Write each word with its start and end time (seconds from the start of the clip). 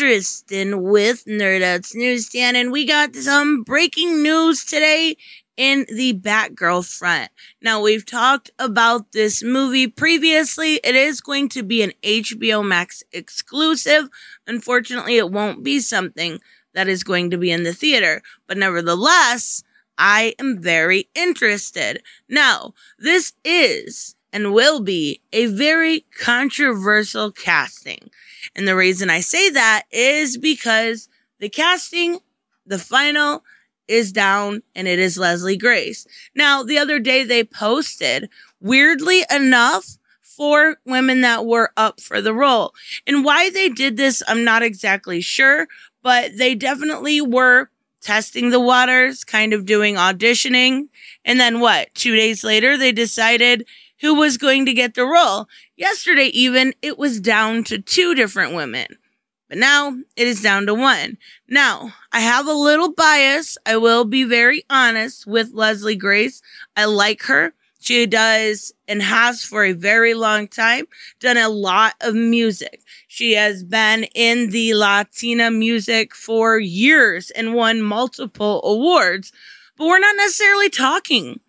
Tristan 0.00 0.82
with 0.82 1.26
Nerdouts 1.26 1.94
Newsstand, 1.94 2.56
and 2.56 2.72
we 2.72 2.86
got 2.86 3.14
some 3.14 3.62
breaking 3.62 4.22
news 4.22 4.64
today 4.64 5.14
in 5.58 5.84
the 5.94 6.14
Batgirl 6.14 6.90
front. 6.90 7.30
Now, 7.60 7.82
we've 7.82 8.06
talked 8.06 8.50
about 8.58 9.12
this 9.12 9.42
movie 9.42 9.88
previously. 9.88 10.76
It 10.76 10.94
is 10.94 11.20
going 11.20 11.50
to 11.50 11.62
be 11.62 11.82
an 11.82 11.92
HBO 12.02 12.66
Max 12.66 13.02
exclusive. 13.12 14.08
Unfortunately, 14.46 15.18
it 15.18 15.30
won't 15.30 15.62
be 15.62 15.80
something 15.80 16.40
that 16.72 16.88
is 16.88 17.04
going 17.04 17.28
to 17.32 17.36
be 17.36 17.50
in 17.50 17.64
the 17.64 17.74
theater, 17.74 18.22
but 18.46 18.56
nevertheless, 18.56 19.62
I 19.98 20.34
am 20.38 20.62
very 20.62 21.10
interested. 21.14 22.02
Now, 22.26 22.72
this 22.98 23.34
is 23.44 24.16
and 24.32 24.52
will 24.52 24.80
be 24.80 25.20
a 25.32 25.46
very 25.46 26.04
controversial 26.18 27.32
casting. 27.32 28.10
And 28.54 28.66
the 28.66 28.76
reason 28.76 29.10
I 29.10 29.20
say 29.20 29.50
that 29.50 29.84
is 29.90 30.36
because 30.36 31.08
the 31.38 31.48
casting, 31.48 32.18
the 32.66 32.78
final, 32.78 33.42
is 33.88 34.12
down 34.12 34.62
and 34.74 34.86
it 34.86 34.98
is 34.98 35.18
Leslie 35.18 35.56
Grace. 35.56 36.06
Now, 36.34 36.62
the 36.62 36.78
other 36.78 37.00
day 37.00 37.24
they 37.24 37.42
posted, 37.42 38.30
weirdly 38.60 39.24
enough, 39.30 39.98
four 40.22 40.76
women 40.86 41.20
that 41.20 41.44
were 41.44 41.72
up 41.76 42.00
for 42.00 42.20
the 42.22 42.32
role. 42.32 42.72
And 43.06 43.24
why 43.24 43.50
they 43.50 43.68
did 43.68 43.96
this, 43.96 44.22
I'm 44.26 44.44
not 44.44 44.62
exactly 44.62 45.20
sure, 45.20 45.66
but 46.02 46.38
they 46.38 46.54
definitely 46.54 47.20
were 47.20 47.68
testing 48.00 48.50
the 48.50 48.60
waters, 48.60 49.24
kind 49.24 49.52
of 49.52 49.66
doing 49.66 49.96
auditioning. 49.96 50.88
And 51.24 51.38
then 51.38 51.60
what? 51.60 51.94
Two 51.94 52.16
days 52.16 52.42
later, 52.42 52.76
they 52.78 52.92
decided 52.92 53.66
who 54.00 54.14
was 54.14 54.38
going 54.38 54.66
to 54.66 54.72
get 54.72 54.94
the 54.94 55.04
role. 55.04 55.46
Yesterday, 55.76 56.26
even, 56.26 56.74
it 56.82 56.98
was 56.98 57.20
down 57.20 57.64
to 57.64 57.80
two 57.80 58.14
different 58.14 58.54
women. 58.54 58.86
But 59.48 59.58
now 59.58 59.96
it 60.16 60.28
is 60.28 60.42
down 60.42 60.66
to 60.66 60.74
one. 60.74 61.18
Now, 61.48 61.92
I 62.12 62.20
have 62.20 62.46
a 62.46 62.52
little 62.52 62.92
bias. 62.92 63.58
I 63.66 63.76
will 63.76 64.04
be 64.04 64.22
very 64.24 64.64
honest 64.70 65.26
with 65.26 65.52
Leslie 65.52 65.96
Grace. 65.96 66.40
I 66.76 66.84
like 66.84 67.22
her. 67.22 67.52
She 67.80 68.06
does 68.06 68.72
and 68.86 69.02
has 69.02 69.42
for 69.42 69.64
a 69.64 69.72
very 69.72 70.14
long 70.14 70.46
time 70.48 70.84
done 71.18 71.38
a 71.38 71.48
lot 71.48 71.94
of 72.02 72.14
music. 72.14 72.82
She 73.08 73.32
has 73.32 73.64
been 73.64 74.04
in 74.14 74.50
the 74.50 74.74
Latina 74.74 75.50
music 75.50 76.14
for 76.14 76.58
years 76.58 77.30
and 77.30 77.54
won 77.54 77.80
multiple 77.80 78.60
awards. 78.64 79.32
But 79.76 79.86
we're 79.86 79.98
not 79.98 80.14
necessarily 80.16 80.68
talking 80.68 81.40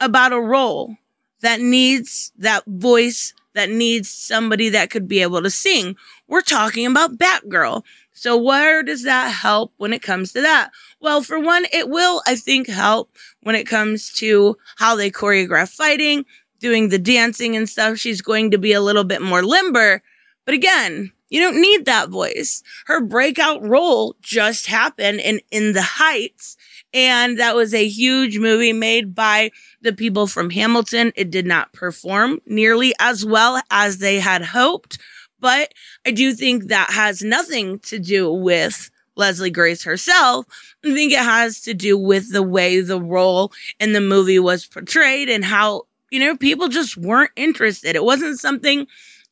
about 0.00 0.32
a 0.32 0.40
role 0.40 0.96
that 1.42 1.60
needs 1.60 2.32
that 2.38 2.64
voice 2.66 3.34
that 3.54 3.70
needs 3.70 4.08
somebody 4.08 4.68
that 4.70 4.90
could 4.90 5.08
be 5.08 5.22
able 5.22 5.42
to 5.42 5.50
sing. 5.50 5.96
We're 6.28 6.40
talking 6.40 6.86
about 6.86 7.18
Batgirl. 7.18 7.82
So 8.12 8.36
where 8.36 8.82
does 8.82 9.04
that 9.04 9.30
help 9.30 9.72
when 9.76 9.92
it 9.92 10.02
comes 10.02 10.32
to 10.32 10.42
that? 10.42 10.70
Well, 11.00 11.22
for 11.22 11.38
one, 11.38 11.64
it 11.72 11.88
will, 11.88 12.22
I 12.26 12.36
think, 12.36 12.68
help 12.68 13.10
when 13.42 13.54
it 13.54 13.66
comes 13.66 14.12
to 14.14 14.56
how 14.76 14.94
they 14.94 15.10
choreograph 15.10 15.70
fighting, 15.70 16.24
doing 16.58 16.90
the 16.90 16.98
dancing 16.98 17.56
and 17.56 17.68
stuff. 17.68 17.98
She's 17.98 18.20
going 18.20 18.50
to 18.50 18.58
be 18.58 18.72
a 18.72 18.80
little 18.80 19.04
bit 19.04 19.22
more 19.22 19.42
limber. 19.42 20.02
But 20.44 20.54
again, 20.54 21.12
you 21.30 21.40
don't 21.40 21.60
need 21.60 21.86
that 21.86 22.10
voice. 22.10 22.62
Her 22.86 23.00
breakout 23.00 23.62
role 23.62 24.16
just 24.20 24.66
happened 24.66 25.20
in 25.20 25.40
In 25.50 25.72
the 25.72 25.82
Heights. 25.82 26.56
And 26.92 27.38
that 27.38 27.54
was 27.54 27.72
a 27.72 27.86
huge 27.86 28.38
movie 28.38 28.72
made 28.72 29.14
by 29.14 29.50
the 29.80 29.92
people 29.92 30.26
from 30.26 30.50
Hamilton. 30.50 31.12
It 31.14 31.30
did 31.30 31.46
not 31.46 31.72
perform 31.72 32.40
nearly 32.46 32.94
as 32.98 33.24
well 33.24 33.60
as 33.70 33.98
they 33.98 34.18
had 34.18 34.42
hoped. 34.42 34.98
But 35.38 35.72
I 36.04 36.10
do 36.10 36.34
think 36.34 36.64
that 36.64 36.90
has 36.90 37.22
nothing 37.22 37.78
to 37.80 37.98
do 37.98 38.30
with 38.30 38.90
Leslie 39.16 39.50
Grace 39.50 39.84
herself. 39.84 40.46
I 40.84 40.92
think 40.92 41.12
it 41.12 41.18
has 41.18 41.60
to 41.62 41.74
do 41.74 41.96
with 41.96 42.32
the 42.32 42.42
way 42.42 42.80
the 42.80 43.00
role 43.00 43.52
in 43.78 43.92
the 43.92 44.00
movie 44.00 44.38
was 44.38 44.66
portrayed 44.66 45.28
and 45.28 45.44
how, 45.44 45.82
you 46.10 46.20
know, 46.20 46.36
people 46.36 46.68
just 46.68 46.96
weren't 46.96 47.30
interested. 47.36 47.96
It 47.96 48.04
wasn't 48.04 48.40
something 48.40 48.86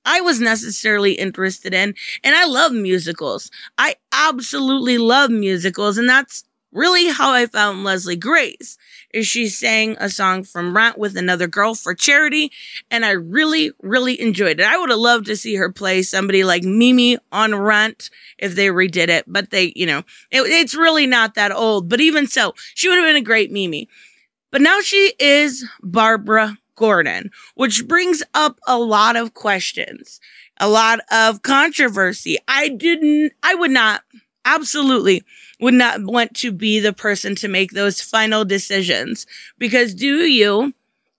I 0.05 0.21
was 0.21 0.41
necessarily 0.41 1.13
interested 1.13 1.75
in. 1.75 1.95
And 2.25 2.35
I 2.35 2.47
love 2.47 2.73
musicals. 2.73 3.51
I 3.77 3.97
absolutely 4.13 4.97
love 4.99 5.31
musicals. 5.31 5.99
And 5.99 6.09
that's 6.09 6.45
really 6.79 7.09
how 7.09 7.33
I 7.33 7.47
found 7.47 7.83
Leslie 7.83 8.17
Grace 8.17 8.79
is 9.13 9.27
she 9.27 9.49
sang 9.49 9.97
a 9.99 10.09
song 10.09 10.45
from 10.45 10.77
Rent 10.77 10.97
with 10.97 11.17
another 11.17 11.49
girl 11.49 11.75
for 11.75 11.95
charity. 11.95 12.53
And 12.91 13.05
I 13.05 13.11
really, 13.11 13.73
really 13.83 14.21
enjoyed 14.21 14.61
it. 14.61 14.67
I 14.67 14.79
would 14.79 14.91
have 14.91 14.99
loved 14.99 15.27
to 15.27 15.37
see 15.37 15.57
her 15.57 15.73
play 15.73 16.03
somebody 16.03 16.45
like 16.45 16.63
Mimi 16.63 17.19
on 17.33 17.55
Rent 17.55 18.11
if 18.39 18.55
they 18.55 18.69
redid 18.69 19.09
it, 19.09 19.25
but 19.27 19.51
they, 19.51 19.73
you 19.75 19.87
know, 19.87 19.99
it, 20.31 20.43
it's 20.43 20.75
really 20.75 21.07
not 21.07 21.35
that 21.35 21.53
old. 21.53 21.89
But 21.89 22.01
even 22.01 22.27
so, 22.29 22.55
she 22.75 22.89
would 22.89 22.99
have 22.99 23.07
been 23.07 23.17
a 23.17 23.23
great 23.23 23.51
Mimi. 23.51 23.89
But 24.51 24.61
now 24.63 24.81
she 24.81 25.15
is 25.19 25.69
Barbara 25.83 26.59
Gordon, 26.77 27.31
which 27.55 27.89
brings 27.89 28.23
up 28.35 28.61
a 28.67 28.79
lot 28.79 29.17
of 29.17 29.35
questions, 29.35 30.21
a 30.59 30.69
lot 30.69 31.01
of 31.11 31.43
controversy. 31.43 32.39
I 32.47 32.69
didn't, 32.69 33.33
I 33.43 33.57
would 33.57 33.73
not 33.73 34.03
absolutely 34.45 35.23
would 35.61 35.75
not 35.75 36.03
want 36.05 36.35
to 36.35 36.53
be 36.53 36.81
the 36.81 36.93
person 36.93 37.35
to 37.37 37.49
make 37.49 37.73
those 37.73 38.01
final 38.01 38.45
decisions. 38.45 39.27
Because 39.59 39.95
do 39.95 40.25
you 40.25 40.75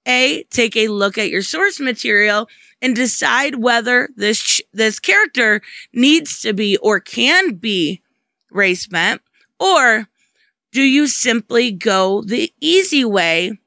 a 0.07 0.44
take 0.50 0.75
a 0.75 0.88
look 0.88 1.17
at 1.17 1.29
your 1.29 1.41
source 1.41 1.79
material 1.79 2.47
and 2.81 2.95
decide 2.95 3.55
whether 3.55 4.09
this 4.16 4.61
this 4.73 5.00
character 5.00 5.61
needs 5.94 6.41
to 6.41 6.53
be 6.53 6.77
or 6.77 7.00
can 7.00 7.55
be 7.55 8.01
race 8.50 8.88
bent? 8.88 9.22
Or 9.59 10.07
do 10.71 10.81
you 10.81 11.07
simply 11.07 11.71
go 11.71 12.21
the 12.21 12.53
easy 12.61 13.03
way 13.03 13.57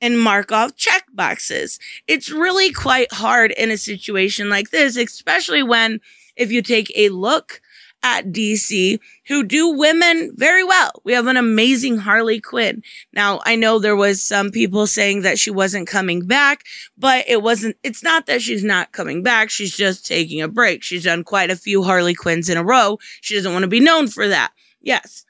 and 0.00 0.20
mark 0.20 0.50
off 0.50 0.76
check 0.76 1.04
boxes? 1.12 1.78
It's 2.06 2.30
really 2.30 2.72
quite 2.72 3.12
hard 3.12 3.52
in 3.52 3.70
a 3.70 3.76
situation 3.76 4.50
like 4.50 4.70
this 4.70 4.96
especially 4.96 5.62
when 5.62 6.00
if 6.36 6.50
you 6.50 6.62
take 6.62 6.92
a 6.96 7.08
look 7.10 7.60
at 8.08 8.32
DC 8.32 8.98
who 9.26 9.44
do 9.44 9.68
women 9.68 10.32
very 10.34 10.64
well. 10.64 10.90
We 11.04 11.12
have 11.12 11.26
an 11.26 11.36
amazing 11.36 11.98
Harley 11.98 12.40
Quinn. 12.40 12.82
Now, 13.12 13.40
I 13.44 13.54
know 13.54 13.78
there 13.78 13.96
was 13.96 14.22
some 14.22 14.50
people 14.50 14.86
saying 14.86 15.22
that 15.22 15.38
she 15.38 15.50
wasn't 15.50 15.86
coming 15.86 16.26
back, 16.26 16.64
but 16.96 17.24
it 17.28 17.42
wasn't, 17.42 17.76
it's 17.82 18.02
not 18.02 18.26
that 18.26 18.40
she's 18.40 18.64
not 18.64 18.92
coming 18.92 19.22
back. 19.22 19.50
She's 19.50 19.76
just 19.76 20.06
taking 20.06 20.40
a 20.40 20.48
break. 20.48 20.82
She's 20.82 21.04
done 21.04 21.22
quite 21.22 21.50
a 21.50 21.56
few 21.56 21.82
Harley 21.82 22.14
Quinns 22.14 22.48
in 22.48 22.56
a 22.56 22.64
row. 22.64 22.98
She 23.20 23.34
doesn't 23.34 23.52
want 23.52 23.64
to 23.64 23.68
be 23.68 23.80
known 23.80 24.08
for 24.08 24.26
that. 24.28 24.52
Yes. 24.80 25.24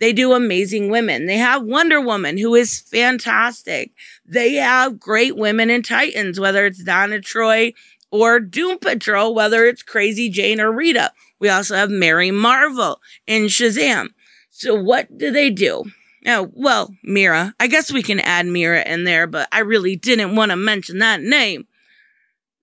They 0.00 0.12
do 0.12 0.32
amazing 0.32 0.90
women. 0.90 1.26
They 1.26 1.36
have 1.36 1.62
Wonder 1.62 2.00
Woman, 2.00 2.36
who 2.36 2.56
is 2.56 2.80
fantastic. 2.80 3.92
They 4.26 4.54
have 4.54 4.98
great 4.98 5.36
women 5.36 5.70
in 5.70 5.82
Titans, 5.82 6.40
whether 6.40 6.66
it's 6.66 6.82
Donna 6.82 7.20
Troy 7.20 7.72
or 8.12 8.38
Doom 8.38 8.78
Patrol, 8.78 9.34
whether 9.34 9.64
it's 9.64 9.82
Crazy 9.82 10.28
Jane 10.28 10.60
or 10.60 10.70
Rita. 10.70 11.10
We 11.40 11.48
also 11.48 11.74
have 11.74 11.90
Mary 11.90 12.30
Marvel 12.30 13.00
in 13.26 13.44
Shazam. 13.44 14.10
So 14.50 14.80
what 14.80 15.18
do 15.18 15.32
they 15.32 15.50
do? 15.50 15.84
Oh, 16.26 16.50
well, 16.54 16.94
Mera. 17.02 17.54
I 17.58 17.66
guess 17.66 17.90
we 17.90 18.02
can 18.02 18.20
add 18.20 18.46
Mera 18.46 18.82
in 18.82 19.04
there, 19.04 19.26
but 19.26 19.48
I 19.50 19.60
really 19.60 19.96
didn't 19.96 20.36
want 20.36 20.52
to 20.52 20.56
mention 20.56 20.98
that 20.98 21.20
name. 21.20 21.66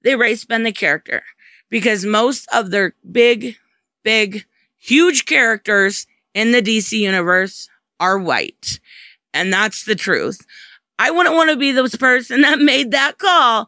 They 0.04 0.16
race 0.16 0.46
bend 0.46 0.66
the 0.66 0.72
character 0.72 1.24
because 1.70 2.06
most 2.06 2.48
of 2.54 2.72
their 2.72 2.94
big, 3.12 3.58
big, 4.04 4.46
huge 4.78 5.26
characters 5.26 6.08
in 6.34 6.52
the 6.52 6.62
DC 6.62 6.98
universe 6.98 7.68
are 8.00 8.18
white. 8.18 8.80
And 9.34 9.52
that's 9.52 9.84
the 9.84 9.96
truth. 9.96 10.46
I 10.98 11.12
wouldn't 11.12 11.36
want 11.36 11.50
to 11.50 11.58
be 11.58 11.72
the 11.72 11.90
person 11.98 12.42
that 12.44 12.60
made 12.60 12.92
that 12.92 13.18
call 13.18 13.68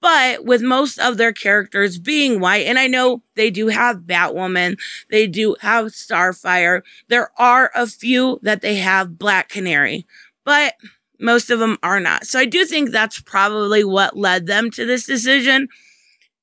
but 0.00 0.44
with 0.44 0.62
most 0.62 0.98
of 0.98 1.16
their 1.16 1.32
characters 1.32 1.98
being 1.98 2.40
white, 2.40 2.66
and 2.66 2.78
I 2.78 2.86
know 2.86 3.22
they 3.34 3.50
do 3.50 3.68
have 3.68 4.00
Batwoman, 4.00 4.78
they 5.10 5.26
do 5.26 5.56
have 5.60 5.86
Starfire, 5.86 6.82
there 7.08 7.30
are 7.38 7.70
a 7.74 7.86
few 7.86 8.38
that 8.42 8.60
they 8.60 8.76
have 8.76 9.18
Black 9.18 9.48
Canary, 9.48 10.06
but 10.44 10.74
most 11.18 11.50
of 11.50 11.58
them 11.58 11.78
are 11.82 12.00
not. 12.00 12.26
So 12.26 12.38
I 12.38 12.44
do 12.44 12.64
think 12.64 12.90
that's 12.90 13.20
probably 13.20 13.84
what 13.84 14.16
led 14.16 14.46
them 14.46 14.70
to 14.72 14.84
this 14.84 15.06
decision. 15.06 15.68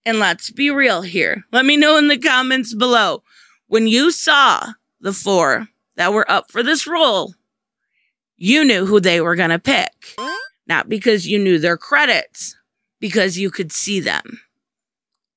And 0.06 0.20
let's 0.20 0.50
be 0.50 0.70
real 0.70 1.02
here. 1.02 1.44
Let 1.52 1.66
me 1.66 1.78
know 1.78 1.98
in 1.98 2.08
the 2.08 2.18
comments 2.18 2.74
below. 2.74 3.24
When 3.68 3.88
you 3.88 4.12
saw 4.12 4.74
the 5.00 5.14
four 5.14 5.68
that 5.96 6.12
were 6.12 6.30
up 6.30 6.52
for 6.52 6.64
this 6.64 6.86
role, 6.86 7.34
you 8.36 8.66
knew 8.66 8.86
who 8.86 9.00
they 9.00 9.22
were 9.22 9.36
going 9.36 9.52
to 9.52 9.60
pick. 9.60 10.16
Not 10.68 10.90
because 10.90 11.28
you 11.28 11.40
knew 11.40 11.60
their 11.60 11.78
credits, 11.78 12.56
because 13.04 13.38
you 13.38 13.52
could 13.52 13.70
see 13.70 14.00
them. 14.00 14.40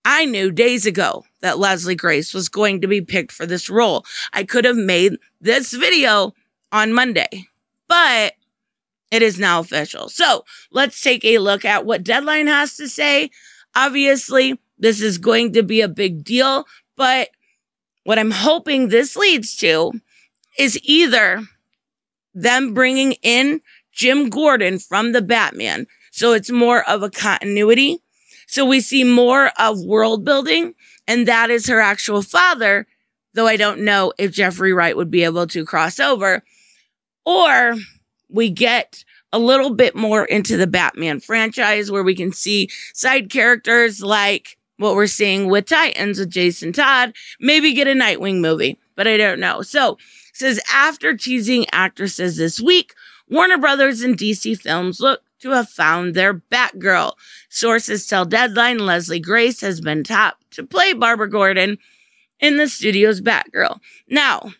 I 0.04 0.24
knew 0.24 0.52
days 0.52 0.86
ago 0.86 1.24
that 1.40 1.58
Leslie 1.58 1.96
Grace 1.96 2.32
was 2.32 2.48
going 2.48 2.80
to 2.82 2.86
be 2.86 3.00
picked 3.00 3.32
for 3.32 3.44
this 3.44 3.68
role. 3.68 4.06
I 4.32 4.44
could 4.44 4.64
have 4.64 4.76
made 4.76 5.16
this 5.40 5.72
video 5.72 6.32
on 6.70 6.92
Monday, 6.92 7.48
but 7.88 8.34
it 9.10 9.20
is 9.20 9.40
now 9.40 9.58
official. 9.58 10.08
So 10.08 10.44
let's 10.70 11.00
take 11.00 11.24
a 11.24 11.38
look 11.38 11.64
at 11.64 11.84
what 11.84 12.04
Deadline 12.04 12.46
has 12.46 12.76
to 12.76 12.88
say. 12.88 13.30
Obviously, 13.74 14.60
this 14.78 15.00
is 15.00 15.18
going 15.18 15.52
to 15.54 15.64
be 15.64 15.80
a 15.80 15.88
big 15.88 16.22
deal, 16.22 16.66
but 16.94 17.30
what 18.04 18.20
I'm 18.20 18.30
hoping 18.30 18.90
this 18.90 19.16
leads 19.16 19.56
to 19.56 19.90
is 20.56 20.78
either 20.84 21.42
them 22.32 22.74
bringing 22.74 23.14
in 23.24 23.60
Jim 23.90 24.30
Gordon 24.30 24.78
from 24.78 25.10
the 25.10 25.22
Batman. 25.22 25.88
So 26.16 26.32
it's 26.32 26.50
more 26.50 26.82
of 26.88 27.02
a 27.02 27.10
continuity. 27.10 27.98
So 28.46 28.64
we 28.64 28.80
see 28.80 29.04
more 29.04 29.50
of 29.58 29.84
world 29.84 30.24
building 30.24 30.74
and 31.06 31.28
that 31.28 31.50
is 31.50 31.66
her 31.66 31.78
actual 31.78 32.22
father, 32.22 32.86
though 33.34 33.46
I 33.46 33.58
don't 33.58 33.80
know 33.80 34.14
if 34.16 34.32
Jeffrey 34.32 34.72
Wright 34.72 34.96
would 34.96 35.10
be 35.10 35.24
able 35.24 35.46
to 35.48 35.66
cross 35.66 36.00
over. 36.00 36.42
Or 37.26 37.74
we 38.30 38.48
get 38.48 39.04
a 39.30 39.38
little 39.38 39.74
bit 39.74 39.94
more 39.94 40.24
into 40.24 40.56
the 40.56 40.66
Batman 40.66 41.20
franchise 41.20 41.90
where 41.90 42.02
we 42.02 42.14
can 42.14 42.32
see 42.32 42.70
side 42.94 43.28
characters 43.28 44.00
like 44.00 44.56
what 44.78 44.94
we're 44.94 45.08
seeing 45.08 45.50
with 45.50 45.66
Titans 45.66 46.18
with 46.18 46.30
Jason 46.30 46.72
Todd, 46.72 47.12
maybe 47.40 47.74
get 47.74 47.88
a 47.88 47.92
Nightwing 47.92 48.40
movie, 48.40 48.78
but 48.94 49.06
I 49.06 49.18
don't 49.18 49.38
know. 49.38 49.60
So 49.60 49.98
says 50.32 50.60
after 50.72 51.14
teasing 51.14 51.66
actresses 51.72 52.38
this 52.38 52.58
week, 52.58 52.94
Warner 53.28 53.58
Brothers 53.58 54.00
and 54.00 54.16
DC 54.16 54.58
Films 54.58 54.98
look 54.98 55.20
to 55.40 55.50
have 55.50 55.68
found 55.68 56.14
their 56.14 56.34
Batgirl. 56.34 57.12
Sources 57.48 58.06
tell 58.06 58.24
Deadline 58.24 58.78
Leslie 58.78 59.20
Grace 59.20 59.60
has 59.60 59.80
been 59.80 60.04
tapped 60.04 60.50
to 60.52 60.66
play 60.66 60.92
Barbara 60.92 61.28
Gordon 61.28 61.78
in 62.40 62.56
the 62.56 62.68
studio's 62.68 63.20
Batgirl. 63.20 63.80
Now, 64.08 64.52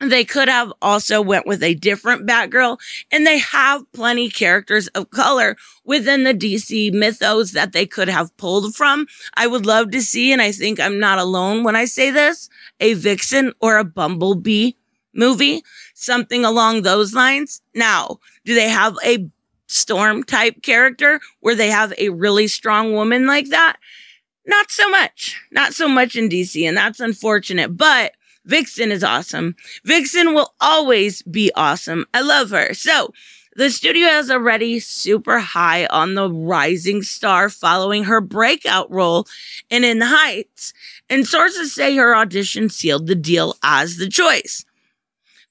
they 0.00 0.24
could 0.24 0.48
have 0.48 0.72
also 0.80 1.20
went 1.20 1.46
with 1.46 1.62
a 1.62 1.74
different 1.74 2.26
Batgirl 2.26 2.78
and 3.10 3.26
they 3.26 3.38
have 3.38 3.90
plenty 3.92 4.30
characters 4.30 4.86
of 4.88 5.10
color 5.10 5.56
within 5.84 6.22
the 6.22 6.34
DC 6.34 6.92
mythos 6.92 7.50
that 7.52 7.72
they 7.72 7.84
could 7.84 8.08
have 8.08 8.36
pulled 8.36 8.76
from. 8.76 9.06
I 9.34 9.48
would 9.48 9.66
love 9.66 9.90
to 9.90 10.00
see, 10.00 10.32
and 10.32 10.40
I 10.40 10.52
think 10.52 10.78
I'm 10.78 11.00
not 11.00 11.18
alone 11.18 11.64
when 11.64 11.74
I 11.74 11.84
say 11.84 12.10
this, 12.10 12.48
a 12.78 12.94
Vixen 12.94 13.52
or 13.60 13.76
a 13.78 13.84
Bumblebee 13.84 14.72
movie, 15.14 15.64
something 15.94 16.44
along 16.44 16.82
those 16.82 17.12
lines. 17.12 17.60
Now, 17.74 18.18
do 18.44 18.54
they 18.54 18.68
have 18.68 18.96
a 19.04 19.28
storm 19.68 20.24
type 20.24 20.62
character 20.62 21.20
where 21.40 21.54
they 21.54 21.68
have 21.68 21.94
a 21.96 22.08
really 22.08 22.48
strong 22.48 22.92
woman 22.92 23.26
like 23.26 23.48
that? 23.50 23.76
Not 24.44 24.70
so 24.70 24.88
much. 24.90 25.40
Not 25.52 25.74
so 25.74 25.86
much 25.86 26.16
in 26.16 26.28
DC, 26.28 26.66
and 26.66 26.76
that's 26.76 27.00
unfortunate, 27.00 27.76
but 27.76 28.12
Vixen 28.44 28.90
is 28.90 29.04
awesome. 29.04 29.54
Vixen 29.84 30.34
will 30.34 30.54
always 30.60 31.22
be 31.22 31.52
awesome. 31.54 32.06
I 32.14 32.22
love 32.22 32.50
her. 32.50 32.72
So, 32.72 33.12
the 33.56 33.70
studio 33.70 34.06
has 34.06 34.30
already 34.30 34.78
super 34.78 35.40
high 35.40 35.86
on 35.86 36.14
the 36.14 36.30
rising 36.30 37.02
star 37.02 37.50
following 37.50 38.04
her 38.04 38.20
breakout 38.20 38.90
role 38.90 39.26
in 39.68 39.82
In 39.82 39.98
the 39.98 40.06
Heights, 40.06 40.72
and 41.10 41.26
sources 41.26 41.74
say 41.74 41.96
her 41.96 42.14
audition 42.14 42.70
sealed 42.70 43.08
the 43.08 43.16
deal 43.16 43.56
as 43.62 43.96
the 43.96 44.08
choice. 44.08 44.64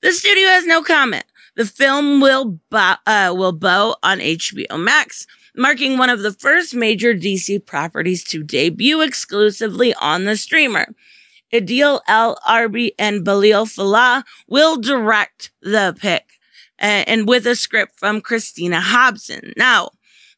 The 0.02 0.14
studio 0.14 0.48
has 0.48 0.66
no 0.66 0.82
comment. 0.82 1.26
The 1.58 1.66
film 1.66 2.22
will 2.22 2.60
bo- 2.70 3.02
uh, 3.08 3.34
will 3.36 3.52
bow 3.52 3.96
on 4.04 4.20
HBO 4.20 4.80
Max, 4.80 5.26
marking 5.56 5.98
one 5.98 6.12
of 6.12 6.22
the 6.22 6.32
first 6.32 6.76
major 6.76 7.16
DC 7.16 7.66
properties 7.66 8.24
to 8.26 8.44
debut 8.44 9.02
exclusively 9.02 9.92
on 9.96 10.26
the 10.26 10.38
streamer. 10.38 10.94
Adil 11.52 12.00
El 12.08 12.36
Arbi 12.48 12.92
and 13.00 13.26
Bilall 13.26 13.68
Fallah 13.68 14.24
will 14.48 14.78
direct 14.78 15.50
the 15.62 15.96
pick, 16.00 16.40
and 16.78 17.28
with 17.28 17.48
a 17.48 17.56
script 17.56 17.98
from 17.98 18.22
Christina 18.22 18.80
Hodson. 18.80 19.54
Now, 19.58 19.90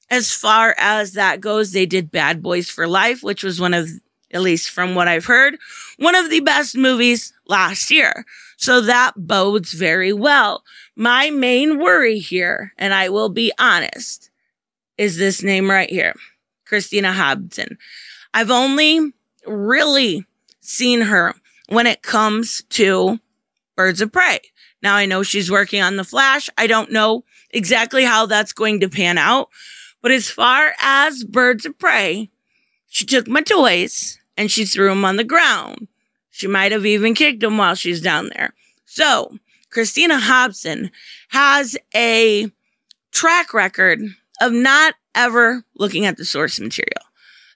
as 0.10 0.32
far 0.32 0.74
as 0.78 1.14
that 1.14 1.42
goes, 1.42 1.74
they 1.74 1.86
did 1.86 2.12
Bad 2.12 2.42
Boys 2.42 2.70
for 2.70 2.88
Life, 2.88 3.24
which 3.24 3.44
was 3.44 3.60
one 3.60 3.74
of, 3.74 3.90
at 4.32 4.42
least 4.42 4.70
from 4.70 4.96
what 4.96 5.10
I've 5.10 5.26
heard, 5.26 5.58
one 5.98 6.16
of 6.16 6.30
the 6.30 6.40
best 6.40 6.78
movies 6.78 7.34
last 7.46 7.92
year. 7.92 8.26
So 8.60 8.82
that 8.82 9.14
bodes 9.16 9.72
very 9.72 10.12
well. 10.12 10.66
My 10.98 11.30
main 11.30 11.80
worry 11.80 12.20
here, 12.20 12.74
and 12.78 12.94
I 12.94 13.08
will 13.08 13.30
be 13.30 13.54
honest, 13.58 14.30
is 14.98 15.18
this 15.18 15.42
name 15.42 15.72
right 15.72 15.90
here, 15.90 16.14
Christina 16.66 17.14
Hodson. 17.14 17.78
I've 18.34 18.52
only 18.52 19.14
really 19.48 20.26
seen 20.60 21.00
her 21.00 21.36
when 21.70 21.88
it 21.88 22.02
comes 22.02 22.64
to 22.72 23.22
Birds 23.78 24.02
of 24.02 24.12
Prey. 24.12 24.42
Now 24.84 24.96
I 24.96 25.06
know 25.06 25.24
she's 25.24 25.50
working 25.50 25.82
on 25.82 25.96
The 25.96 26.04
Flash. 26.04 26.50
I 26.58 26.68
don't 26.68 26.92
know 26.92 27.24
exactly 27.52 28.04
how 28.04 28.26
that's 28.26 28.52
going 28.52 28.82
to 28.82 28.90
pan 28.90 29.18
out. 29.18 29.48
But 30.02 30.12
as 30.12 30.30
far 30.30 30.74
as 30.82 31.24
Birds 31.24 31.66
of 31.66 31.80
Prey, 31.80 32.30
she 32.90 33.06
took 33.06 33.26
my 33.26 33.42
toys 33.42 34.20
and 34.36 34.52
she 34.52 34.66
threw 34.66 34.90
them 34.90 35.06
on 35.06 35.16
the 35.16 35.24
ground. 35.24 35.88
She 36.40 36.48
might 36.48 36.72
have 36.72 36.86
even 36.86 37.16
kicked 37.16 37.44
him 37.44 37.58
while 37.58 37.76
she's 37.76 38.00
down 38.00 38.30
there. 38.34 38.54
So 38.86 39.38
Christina 39.72 40.18
Hodson 40.18 40.90
has 41.28 41.78
a 41.94 42.50
track 43.12 43.54
record 43.54 44.00
of 44.40 44.54
not 44.54 44.96
ever 45.14 45.66
looking 45.76 46.06
at 46.06 46.16
the 46.16 46.24
source 46.24 46.58
material. 46.58 47.04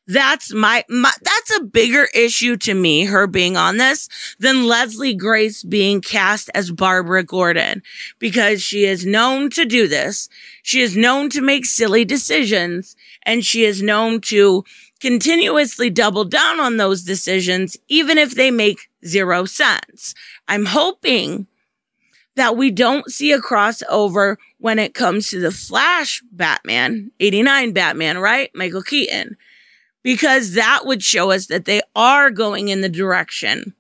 That's 0.06 0.54
my, 0.54 0.84
my, 0.90 1.14
that's 1.22 1.58
a 1.58 1.64
bigger 1.64 2.10
issue 2.14 2.58
to 2.58 2.74
me, 2.74 3.06
her 3.06 3.26
being 3.26 3.56
on 3.56 3.78
this 3.78 4.10
than 4.38 4.68
Leslie 4.68 5.16
Grace 5.16 5.64
being 5.64 6.02
cast 6.02 6.50
as 6.54 6.70
Barbara 6.70 7.24
Gordon 7.24 7.84
because 8.20 8.62
she 8.62 8.84
is 8.84 9.06
known 9.06 9.50
to 9.52 9.64
do 9.64 9.88
this. 9.88 10.28
She 10.62 10.82
is 10.82 10.98
known 10.98 11.30
to 11.30 11.42
make 11.42 11.66
silly 11.66 12.04
decisions 12.04 12.98
and 13.26 13.46
she 13.46 13.64
is 13.64 13.82
known 13.82 14.20
to 14.22 14.66
continuously 15.04 15.90
double 15.90 16.24
down 16.24 16.62
on 16.62 16.78
those 16.78 17.04
decisions, 17.04 17.76
even 17.90 18.18
if 18.18 18.36
they 18.36 18.50
make 18.50 18.90
zero 19.06 19.44
sense. 19.44 20.16
I'm 20.48 20.66
hoping 20.66 21.48
that 22.36 22.56
we 22.56 22.72
don't 22.72 23.12
see 23.12 23.34
a 23.34 23.42
crossover 23.42 24.38
when 24.60 24.80
it 24.80 24.94
comes 24.94 25.30
to 25.30 25.40
the 25.40 25.52
Flash 25.52 26.24
Batman, 26.32 27.12
89 27.20 27.74
Batman, 27.74 28.18
right? 28.18 28.50
Michael 28.56 28.82
Keaton 28.82 29.36
because 30.04 30.54
that 30.54 30.86
would 30.86 31.02
show 31.02 31.32
us 31.32 31.48
that 31.48 31.66
they 31.66 31.82
are 31.96 32.30
going 32.30 32.68
in 32.68 32.82
the 32.82 32.90
direction 32.90 33.74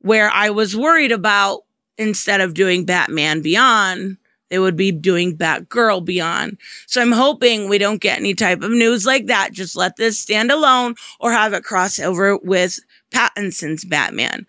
where 0.00 0.30
I 0.30 0.50
was 0.50 0.76
worried 0.76 1.12
about 1.12 1.64
instead 1.98 2.40
of 2.40 2.54
doing 2.54 2.84
Batman 2.84 3.42
Beyond, 3.42 4.16
they 4.48 4.58
would 4.58 4.76
be 4.76 4.92
doing 4.92 5.36
Batgirl 5.36 6.04
Beyond. 6.04 6.58
So 6.86 7.02
I'm 7.02 7.12
hoping 7.12 7.68
we 7.68 7.78
don't 7.78 8.00
get 8.00 8.18
any 8.18 8.34
type 8.34 8.62
of 8.62 8.70
news 8.70 9.06
like 9.06 9.26
that. 9.26 9.52
Just 9.52 9.76
let 9.76 9.96
this 9.96 10.18
stand 10.18 10.50
alone 10.50 10.94
or 11.20 11.32
have 11.32 11.52
it 11.52 11.64
cross 11.64 11.98
over 11.98 12.36
with 12.38 12.78
Pattinson's 13.10 13.84
Batman. 13.84 14.46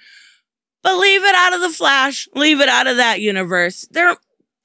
But 0.84 0.98
leave 0.98 1.24
it 1.24 1.36
out 1.36 1.54
of 1.54 1.62
the 1.62 1.70
Flash, 1.70 2.28
leave 2.34 2.62
it 2.62 2.70
out 2.70 2.88
of 2.88 2.98
that 2.98 3.22
universe. 3.22 3.88
They're 3.92 4.16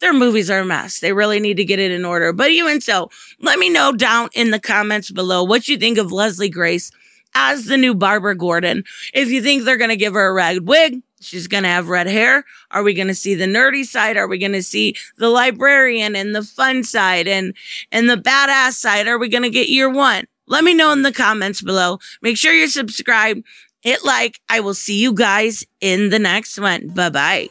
their 0.02 0.12
movies 0.12 0.50
are 0.50 0.58
a 0.58 0.64
mess. 0.64 0.98
They 0.98 1.12
really 1.12 1.38
need 1.38 1.56
to 1.58 1.64
get 1.64 1.78
it 1.78 1.92
in 1.92 2.04
order. 2.04 2.32
But 2.32 2.50
even 2.50 2.80
so, 2.80 3.08
let 3.40 3.58
me 3.60 3.70
know 3.70 3.92
down 3.92 4.30
in 4.34 4.50
the 4.50 4.58
comments 4.58 5.12
below 5.12 5.44
what 5.44 5.68
you 5.68 5.78
think 5.78 5.96
of 5.96 6.10
Leslie 6.10 6.48
Grace 6.48 6.90
as 7.34 7.66
the 7.66 7.76
new 7.76 7.94
Barbara 7.94 8.36
Gordon. 8.36 8.82
If 9.14 9.30
you 9.30 9.40
think 9.40 9.62
they're 9.62 9.76
going 9.76 9.90
to 9.90 9.96
give 9.96 10.14
her 10.14 10.26
a 10.26 10.32
red 10.32 10.66
wig, 10.66 11.02
she's 11.22 11.46
going 11.46 11.62
to 11.62 11.68
have 11.68 11.88
red 11.88 12.06
hair. 12.06 12.44
Are 12.70 12.82
we 12.82 12.94
going 12.94 13.08
to 13.08 13.14
see 13.14 13.34
the 13.34 13.46
nerdy 13.46 13.84
side? 13.84 14.16
Are 14.16 14.28
we 14.28 14.38
going 14.38 14.52
to 14.52 14.62
see 14.62 14.96
the 15.18 15.28
librarian 15.28 16.16
and 16.16 16.34
the 16.34 16.42
fun 16.42 16.84
side 16.84 17.28
and, 17.28 17.54
and 17.90 18.08
the 18.08 18.16
badass 18.16 18.72
side? 18.72 19.08
Are 19.08 19.18
we 19.18 19.28
going 19.28 19.44
to 19.44 19.50
get 19.50 19.68
year 19.68 19.88
one? 19.88 20.26
Let 20.46 20.64
me 20.64 20.74
know 20.74 20.92
in 20.92 21.02
the 21.02 21.12
comments 21.12 21.62
below. 21.62 21.98
Make 22.20 22.36
sure 22.36 22.52
you're 22.52 22.68
subscribed. 22.68 23.44
Hit 23.80 24.04
like. 24.04 24.40
I 24.48 24.60
will 24.60 24.74
see 24.74 25.00
you 25.00 25.12
guys 25.12 25.64
in 25.80 26.10
the 26.10 26.18
next 26.18 26.58
one. 26.58 26.88
Bye 26.88 27.10
bye. 27.10 27.48